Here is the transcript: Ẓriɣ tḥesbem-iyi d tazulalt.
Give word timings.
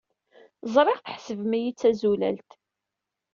Ẓriɣ 0.73 0.99
tḥesbem-iyi 0.99 1.71
d 1.73 1.77
tazulalt. 1.79 2.51